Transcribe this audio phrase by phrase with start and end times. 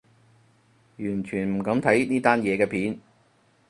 [0.97, 2.99] 完全唔敢睇呢單嘢嘅片